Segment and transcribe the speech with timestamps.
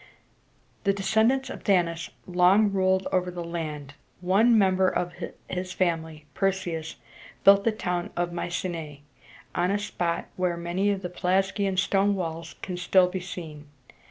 [0.83, 5.13] The descendants of Danaus long ruled over the land; and one member of
[5.47, 6.95] his family, Per´seus,
[7.43, 9.01] built the town of My ce´næ
[9.53, 13.67] on a spot where many of the Pelasgian stone walls can still be seen.